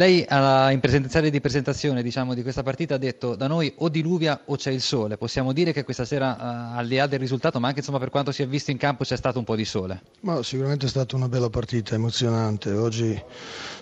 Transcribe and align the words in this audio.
Lei 0.00 0.24
in 0.30 0.78
presentazione 0.80 1.28
di 1.28 1.42
presentazione 1.42 2.02
diciamo, 2.02 2.32
di 2.32 2.40
questa 2.40 2.62
partita 2.62 2.94
ha 2.94 2.96
detto 2.96 3.34
da 3.34 3.46
noi 3.46 3.70
o 3.76 3.90
diluvia 3.90 4.40
o 4.46 4.56
c'è 4.56 4.70
il 4.70 4.80
sole. 4.80 5.18
Possiamo 5.18 5.52
dire 5.52 5.74
che 5.74 5.84
questa 5.84 6.06
sera, 6.06 6.38
uh, 6.40 6.78
al 6.78 6.86
di 6.86 6.96
là 6.96 7.06
del 7.06 7.18
risultato, 7.18 7.60
ma 7.60 7.66
anche 7.66 7.80
insomma, 7.80 7.98
per 7.98 8.08
quanto 8.08 8.32
si 8.32 8.40
è 8.40 8.48
visto 8.48 8.70
in 8.70 8.78
campo, 8.78 9.04
c'è 9.04 9.18
stato 9.18 9.38
un 9.38 9.44
po' 9.44 9.56
di 9.56 9.66
sole? 9.66 10.00
Ma 10.20 10.42
sicuramente 10.42 10.86
è 10.86 10.88
stata 10.88 11.16
una 11.16 11.28
bella 11.28 11.50
partita, 11.50 11.96
emozionante. 11.96 12.72
Oggi 12.72 13.22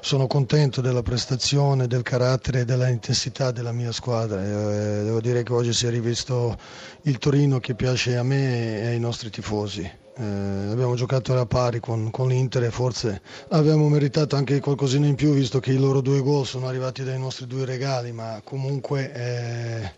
sono 0.01 0.27
contento 0.27 0.81
della 0.81 1.03
prestazione, 1.03 1.87
del 1.87 2.03
carattere 2.03 2.63
e 2.63 2.65
dell'intensità 2.65 3.53
della 3.53 3.71
mia 3.71 3.93
squadra. 3.93 4.43
Eh, 4.43 5.05
devo 5.05 5.21
dire 5.21 5.45
che 5.45 5.53
oggi 5.53 5.73
si 5.73 5.87
è 5.87 5.91
rivisto 5.91 6.59
il 7.03 7.19
Torino 7.19 7.61
che 7.61 7.77
piace 7.77 8.17
a 8.17 8.25
me 8.25 8.81
e 8.81 8.87
ai 8.89 8.99
nostri 8.99 9.31
tifosi. 9.31 9.89
Eh, 10.21 10.25
abbiamo 10.25 10.97
giocato 10.97 11.31
alla 11.31 11.47
pari 11.47 11.79
con, 11.79 12.11
con, 12.11 12.27
l'Inter 12.27 12.65
e 12.65 12.71
forse 12.73 13.23
abbiamo 13.51 13.89
meritato 13.89 14.35
anche 14.35 14.59
qualcosina 14.59 15.07
in 15.07 15.15
più 15.15 15.33
visto 15.33 15.61
che 15.61 15.71
i 15.71 15.79
loro 15.79 16.01
due 16.01 16.21
gol 16.23 16.45
sono 16.45 16.67
arrivati 16.67 17.05
dai 17.05 17.21
nostri 17.21 17.47
due 17.47 17.65
regali, 17.65 18.11
ma 18.11 18.41
comunque 18.43 19.13
eh, 19.15 19.93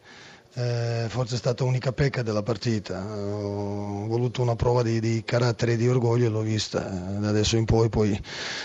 eh, 0.53 1.07
forse 1.09 1.37
è 1.37 1.39
stata 1.39 1.65
l'unica 1.65 1.93
pecca 1.93 2.23
della 2.23 2.43
partita. 2.43 3.03
Ho 3.03 4.07
voluto 4.09 4.43
una 4.43 4.57
prova 4.57 4.83
di, 4.83 5.01
di 5.01 5.23
carattere 5.25 5.73
e 5.73 5.77
di 5.77 5.89
orgoglio 5.89 6.27
e 6.27 6.29
l'ho 6.29 6.43
vista. 6.43 6.81
Da 6.81 7.29
adesso 7.29 7.57
in 7.57 7.65
poi, 7.65 7.89
poi 7.89 8.21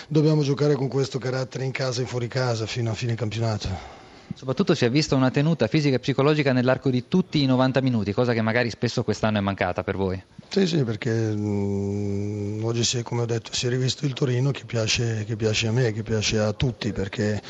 dobbiamo 0.09 0.41
giocare 0.41 0.75
con 0.75 0.89
questo 0.89 1.19
carattere 1.19 1.63
in 1.63 1.71
casa 1.71 2.01
e 2.01 2.05
fuori 2.05 2.27
casa 2.27 2.65
fino 2.65 2.91
a 2.91 2.95
fine 2.95 3.15
campionato. 3.15 4.04
Soprattutto 4.33 4.75
si 4.75 4.85
è 4.85 4.89
vista 4.89 5.15
una 5.15 5.31
tenuta 5.31 5.67
fisica 5.67 5.95
e 5.95 5.99
psicologica 5.99 6.51
nell'arco 6.51 6.89
di 6.89 7.07
tutti 7.07 7.41
i 7.41 7.45
90 7.45 7.81
minuti, 7.81 8.11
cosa 8.11 8.33
che 8.33 8.41
magari 8.41 8.69
spesso 8.69 9.03
quest'anno 9.03 9.37
è 9.37 9.41
mancata 9.41 9.83
per 9.83 9.95
voi. 9.95 10.21
Sì, 10.49 10.67
sì, 10.67 10.83
perché 10.83 11.11
mh, 11.11 12.61
oggi 12.63 12.83
si 12.83 12.97
è, 12.97 13.03
come 13.03 13.21
ho 13.21 13.25
detto, 13.25 13.53
si 13.53 13.67
è 13.67 13.69
rivisto 13.69 14.05
il 14.05 14.13
Torino 14.13 14.51
che 14.51 14.65
piace, 14.65 15.23
che 15.25 15.35
piace, 15.35 15.67
a 15.67 15.71
me, 15.71 15.91
che 15.91 16.03
piace 16.03 16.39
a 16.39 16.51
tutti, 16.53 16.91
perché 16.91 17.41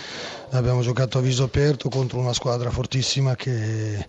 abbiamo 0.52 0.82
giocato 0.82 1.18
a 1.18 1.22
viso 1.22 1.44
aperto 1.44 1.90
contro 1.90 2.20
una 2.20 2.34
squadra 2.34 2.70
fortissima 2.70 3.36
che 3.36 4.08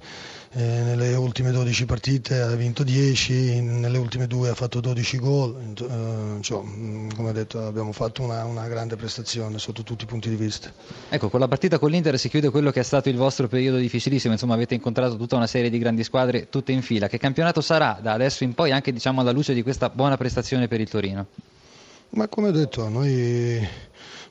eh, 0.53 0.63
nelle 0.63 1.15
ultime 1.15 1.51
12 1.51 1.85
partite 1.87 2.41
ha 2.41 2.55
vinto 2.55 2.83
10, 2.83 3.61
nelle 3.61 3.99
ultime 3.99 4.27
due 4.27 4.51
ha 4.51 4.55
fatto 4.55 4.81
12 4.81 5.19
gol, 5.19 5.57
eh, 5.79 6.43
cioè, 6.43 6.63
come 6.63 7.29
ho 7.29 7.33
detto 7.33 7.65
abbiamo 7.67 7.93
fatto 7.93 8.23
una, 8.23 8.45
una, 8.45 8.67
grande 8.69 8.97
prestazione 8.97 9.59
sotto 9.59 9.83
tutti 9.83 10.05
i 10.05 10.07
punti 10.07 10.29
di 10.29 10.37
vista. 10.37 10.73
Ecco, 11.09 11.29
con 11.29 11.41
la 11.41 11.49
partita 11.49 11.79
con 11.79 11.91
l'Inter 11.91 12.19
si 12.19 12.29
chiude 12.29 12.51
quello 12.51 12.71
che 12.71 12.81
è 12.81 12.85
stato 12.85 13.09
il 13.09 13.17
vostro 13.17 13.49
periodo 13.49 13.77
difficilissimo, 13.79 14.33
insomma 14.33 14.55
avete 14.55 14.75
incontrato 14.75 15.17
tutta 15.17 15.37
una 15.37 15.47
serie 15.47 15.71
di 15.71 15.79
grandi 15.79 16.05
squadre 16.05 16.49
tutte 16.49 16.73
in 16.73 16.83
fila, 16.83 17.09
che 17.09 17.19
campionato 17.19 17.61
sarà 17.61 17.99
da 18.01 18.13
adesso 18.13 18.45
in 18.45 18.55
poi 18.55 18.73
anche 18.73 18.93
diciamo, 18.93 19.21
alla 19.21 19.33
luce 19.33 19.55
di 19.55 19.63
questa 19.63 19.91
buona 19.91 20.17
prestazione 20.17 20.69
per 20.69 20.81
il 20.81 20.89
Torino? 20.89 21.27
Ma 22.11 22.29
come 22.29 22.49
ho 22.49 22.53
detto, 22.53 22.89
noi 22.89 23.67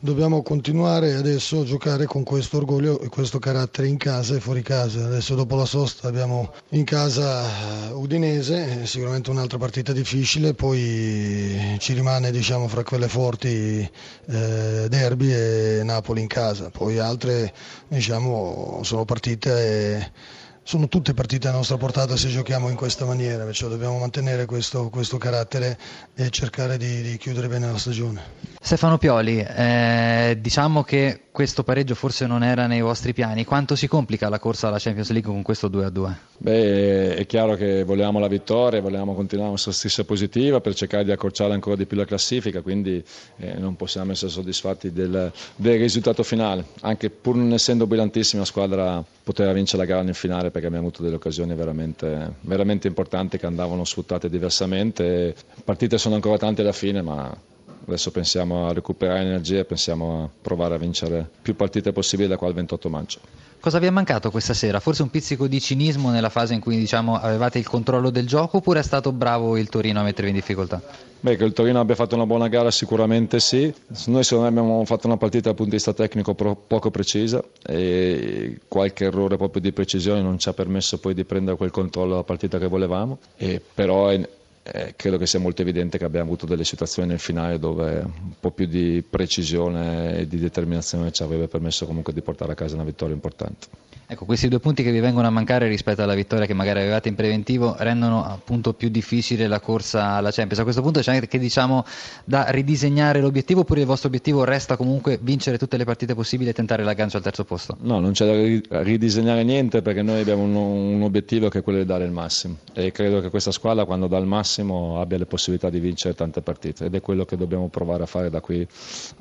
dobbiamo 0.05 0.43
continuare 0.43 1.15
adesso 1.15 1.61
a 1.61 1.63
giocare 1.63 2.05
con 2.05 2.23
questo 2.23 2.57
orgoglio 2.57 2.99
e 2.99 3.09
questo 3.09 3.39
carattere 3.39 3.87
in 3.87 3.97
casa 3.97 4.35
e 4.35 4.39
fuori 4.39 4.61
casa. 4.61 5.03
Adesso 5.03 5.33
dopo 5.33 5.55
la 5.55 5.65
sosta 5.65 6.07
abbiamo 6.07 6.53
in 6.69 6.83
casa 6.83 7.91
Udinese, 7.91 8.85
sicuramente 8.85 9.31
un'altra 9.31 9.57
partita 9.57 9.93
difficile, 9.93 10.53
poi 10.53 11.75
ci 11.79 11.93
rimane 11.93 12.29
diciamo, 12.29 12.67
fra 12.67 12.83
quelle 12.83 13.07
forti 13.07 13.79
eh, 14.27 14.85
Derby 14.87 15.33
e 15.33 15.81
Napoli 15.83 16.21
in 16.21 16.27
casa, 16.27 16.69
poi 16.69 16.99
altre 16.99 17.51
diciamo, 17.87 18.81
sono 18.83 19.05
partite... 19.05 19.97
Eh, 19.97 20.43
sono 20.67 20.87
tutte 20.87 21.13
partite 21.13 21.47
a 21.47 21.51
nostra 21.51 21.77
portata 21.77 22.17
se 22.17 22.27
giochiamo 22.29 22.69
in 22.69 22.75
questa 22.75 23.05
maniera, 23.05 23.43
perciò 23.43 23.67
dobbiamo 23.67 23.99
mantenere 23.99 24.45
questo, 24.45 24.89
questo 24.89 25.17
carattere 25.17 25.77
e 26.15 26.31
cercare 26.31 26.77
di, 26.77 27.03
di, 27.03 27.17
chiudere 27.17 27.47
bene 27.47 27.71
la 27.71 27.77
stagione. 27.77 28.19
Stefano 28.59 28.97
Pioli, 28.97 29.45
eh, 29.47 30.39
diciamo 30.41 30.81
che 30.81 31.25
questo 31.29 31.63
pareggio 31.63 31.93
forse 31.93 32.25
non 32.25 32.43
era 32.43 32.65
nei 32.65 32.81
vostri 32.81 33.13
piani, 33.13 33.43
quanto 33.43 33.75
si 33.75 33.87
complica 33.87 34.27
la 34.27 34.39
corsa 34.39 34.69
alla 34.69 34.79
Champions 34.79 35.11
League 35.11 35.29
con 35.29 35.43
questo 35.43 35.69
2-2? 35.69 36.13
Beh, 36.37 37.15
è 37.15 37.25
chiaro 37.25 37.55
che 37.55 37.83
volevamo 37.83 38.19
la 38.19 38.29
vittoria, 38.29 38.81
volevamo 38.81 39.13
continuare 39.13 39.49
la 39.49 39.55
nostra 39.55 39.73
stessa 39.73 40.03
positiva 40.05 40.61
per 40.61 40.73
cercare 40.73 41.03
di 41.03 41.11
accorciare 41.11 41.53
ancora 41.53 41.75
di 41.75 41.85
più 41.85 41.97
la 41.97 42.05
classifica, 42.05 42.61
quindi 42.61 43.03
eh, 43.37 43.53
non 43.57 43.75
possiamo 43.75 44.13
essere 44.13 44.31
soddisfatti 44.31 44.93
del, 44.93 45.31
del, 45.57 45.77
risultato 45.77 46.23
finale, 46.23 46.63
anche 46.81 47.09
pur 47.09 47.35
non 47.35 47.51
essendo 47.51 47.85
brillantissima 47.85 48.41
la 48.41 48.47
squadra 48.47 49.03
poteva 49.21 49.51
vincere 49.51 49.83
la 49.83 49.89
gara 49.89 50.03
nel 50.03 50.15
finale 50.15 50.51
perché 50.55 50.69
abbiamo 50.69 50.87
avuto 50.87 51.03
delle 51.03 51.15
occasioni 51.17 51.53
veramente, 51.53 52.35
veramente 52.39 52.87
importanti 52.87 53.37
che 53.37 53.45
andavano 53.45 53.83
sfruttate 53.83 54.29
diversamente. 54.29 55.35
Partite 55.65 55.97
sono 55.97 56.15
ancora 56.15 56.37
tante 56.37 56.61
alla 56.61 56.71
fine, 56.71 57.01
ma 57.01 57.37
adesso 57.85 58.11
pensiamo 58.11 58.67
a 58.67 58.73
recuperare 58.73 59.21
energie 59.21 59.59
e 59.59 59.65
pensiamo 59.65 60.23
a 60.23 60.29
provare 60.41 60.75
a 60.75 60.77
vincere 60.77 61.27
più 61.41 61.55
partite 61.55 61.91
possibili 61.91 62.27
da 62.27 62.37
qua 62.37 62.47
al 62.47 62.53
28 62.53 62.89
maggio. 62.89 63.19
Cosa 63.59 63.79
vi 63.79 63.87
è 63.87 63.89
mancato 63.89 64.29
questa 64.29 64.53
sera? 64.53 64.79
Forse 64.79 65.01
un 65.01 65.09
pizzico 65.09 65.47
di 65.47 65.59
cinismo 65.59 66.11
nella 66.11 66.29
fase 66.29 66.53
in 66.53 66.59
cui 66.59 66.77
diciamo, 66.77 67.19
avevate 67.19 67.57
il 67.57 67.67
controllo 67.67 68.11
del 68.11 68.27
gioco 68.27 68.57
oppure 68.57 68.81
è 68.81 68.83
stato 68.83 69.11
bravo 69.11 69.57
il 69.57 69.69
Torino 69.69 69.99
a 69.99 70.03
mettervi 70.03 70.29
in 70.29 70.35
difficoltà? 70.35 70.79
Beh, 71.19 71.35
che 71.35 71.43
il 71.45 71.53
Torino 71.53 71.79
abbia 71.79 71.95
fatto 71.95 72.13
una 72.13 72.27
buona 72.27 72.47
gara 72.47 72.69
sicuramente 72.69 73.39
sì. 73.39 73.73
Noi 74.05 74.23
secondo 74.23 74.43
me 74.43 74.59
abbiamo 74.59 74.85
fatto 74.85 75.07
una 75.07 75.17
partita 75.17 75.45
dal 75.45 75.55
punto 75.55 75.71
di 75.71 75.77
vista 75.77 75.93
tecnico 75.93 76.35
poco 76.35 76.91
precisa 76.91 77.43
e 77.65 78.59
qualche 78.67 79.05
errore 79.05 79.35
proprio 79.35 79.63
di 79.63 79.71
precisione 79.71 80.21
non 80.21 80.37
ci 80.37 80.47
ha 80.47 80.53
permesso 80.53 80.99
poi 80.99 81.15
di 81.15 81.23
prendere 81.23 81.57
quel 81.57 81.71
controllo 81.71 82.11
della 82.11 82.23
partita 82.23 82.59
che 82.59 82.67
volevamo. 82.67 83.17
E 83.35 83.59
però 83.73 84.09
è, 84.09 84.29
eh, 84.67 84.93
credo 84.95 85.17
che 85.17 85.27
sia 85.27 85.39
molto 85.39 85.61
evidente 85.61 85.99
che 85.99 86.05
abbiamo 86.05 86.25
avuto 86.25 86.47
delle 86.47 86.63
situazioni 86.63 87.09
nel 87.09 87.19
finale 87.19 87.59
dove 87.59 87.99
un 87.99 88.33
po' 88.39 88.49
più 88.49 88.65
di 88.65 89.03
precisione 89.07 90.17
e 90.17 90.27
di 90.27 90.39
determinazione 90.39 91.11
ci 91.11 91.21
avrebbe 91.21 91.47
permesso 91.47 91.85
comunque 91.85 92.13
di 92.13 92.21
portare 92.21 92.53
a 92.53 92.55
casa 92.55 92.73
una 92.73 92.83
vittoria 92.83 93.13
importante. 93.13 93.67
Ecco, 94.07 94.25
questi 94.25 94.47
due 94.47 94.59
punti 94.59 94.83
che 94.83 94.91
vi 94.91 94.99
vengono 94.99 95.25
a 95.25 95.31
mancare 95.31 95.67
rispetto 95.67 96.03
alla 96.03 96.13
vittoria 96.13 96.45
che 96.45 96.53
magari 96.53 96.79
avevate 96.79 97.09
in 97.09 97.15
preventivo 97.15 97.75
rendono 97.79 98.23
appunto 98.23 98.73
più 98.73 98.89
difficile 98.89 99.47
la 99.47 99.59
corsa 99.59 100.11
alla 100.11 100.29
Champions. 100.29 100.59
A 100.59 100.63
questo 100.63 100.83
punto 100.83 100.99
c'è 100.99 101.15
anche 101.15 101.39
diciamo, 101.39 101.83
da 102.23 102.49
ridisegnare 102.49 103.19
l'obiettivo 103.19 103.61
oppure 103.61 103.79
il 103.79 103.87
vostro 103.87 104.09
obiettivo 104.09 104.43
resta 104.43 104.77
comunque 104.77 105.17
vincere 105.19 105.57
tutte 105.57 105.77
le 105.77 105.85
partite 105.85 106.13
possibili 106.13 106.51
e 106.51 106.53
tentare 106.53 106.83
l'aggancio 106.83 107.17
al 107.17 107.23
terzo 107.23 107.45
posto? 107.45 107.77
No, 107.81 107.99
non 107.99 108.11
c'è 108.11 108.61
da 108.67 108.83
ridisegnare 108.83 109.43
niente 109.43 109.81
perché 109.81 110.03
noi 110.03 110.21
abbiamo 110.21 110.43
un, 110.43 110.55
un 110.55 111.01
obiettivo 111.01 111.49
che 111.49 111.59
è 111.59 111.61
quello 111.63 111.79
di 111.79 111.85
dare 111.85 112.05
il 112.05 112.11
massimo 112.11 112.57
e 112.73 112.91
credo 112.91 113.21
che 113.21 113.31
questa 113.31 113.51
squadra 113.51 113.85
quando 113.85 114.05
dà 114.05 114.17
il 114.17 114.27
massimo 114.27 114.54
abbia 114.61 115.17
le 115.17 115.25
possibilità 115.25 115.69
di 115.69 115.79
vincere 115.79 116.13
tante 116.15 116.41
partite 116.41 116.85
ed 116.85 116.95
è 116.95 117.01
quello 117.01 117.25
che 117.25 117.37
dobbiamo 117.37 117.67
provare 117.69 118.03
a 118.03 118.05
fare 118.05 118.29
da 118.29 118.39
qui 118.41 118.65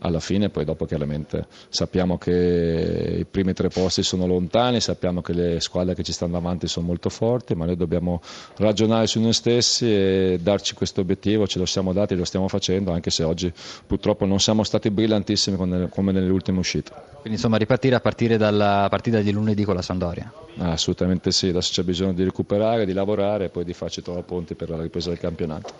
alla 0.00 0.20
fine, 0.20 0.50
poi 0.50 0.64
dopo 0.64 0.84
chiaramente 0.84 1.46
sappiamo 1.68 2.18
che 2.18 3.16
i 3.18 3.24
primi 3.24 3.52
tre 3.52 3.68
posti 3.68 4.02
sono 4.02 4.26
lontani 4.26 4.80
sappiamo 4.80 5.22
che 5.22 5.32
le 5.32 5.60
squadre 5.60 5.94
che 5.94 6.02
ci 6.02 6.12
stanno 6.12 6.32
davanti 6.32 6.68
sono 6.68 6.86
molto 6.86 7.08
forti, 7.08 7.54
ma 7.54 7.64
noi 7.64 7.76
dobbiamo 7.76 8.20
ragionare 8.56 9.06
su 9.06 9.20
noi 9.20 9.32
stessi 9.32 9.86
e 9.86 10.38
darci 10.40 10.74
questo 10.74 11.00
obiettivo, 11.00 11.46
ce 11.46 11.58
lo 11.58 11.66
siamo 11.66 11.92
dati, 11.92 12.14
lo 12.14 12.24
stiamo 12.24 12.48
facendo, 12.48 12.92
anche 12.92 13.10
se 13.10 13.22
oggi 13.22 13.52
purtroppo 13.86 14.24
non 14.26 14.40
siamo 14.40 14.62
stati 14.62 14.90
brillantissimi 14.90 15.56
come 15.56 16.12
nelle 16.12 16.30
ultime 16.30 16.58
uscite. 16.58 16.92
Quindi 17.24 17.40
insomma 17.40 17.56
ripartire 17.56 17.94
a 17.94 18.00
partire 18.00 18.36
dalla 18.36 18.86
partita 18.90 19.20
di 19.20 19.32
lunedì 19.32 19.64
con 19.64 19.74
la 19.74 19.80
Sandoria? 19.80 20.30
Ah, 20.58 20.72
assolutamente 20.72 21.32
sì, 21.32 21.48
adesso 21.48 21.72
c'è 21.72 21.82
bisogno 21.82 22.12
di 22.12 22.22
recuperare, 22.22 22.84
di 22.84 22.92
lavorare 22.92 23.46
e 23.46 23.48
poi 23.48 23.64
di 23.64 23.72
farci 23.72 24.02
trovare 24.02 24.24
pronti 24.26 24.54
per 24.54 24.68
la 24.68 24.80
ripresa 24.80 25.08
del 25.08 25.18
campionato. 25.24 25.72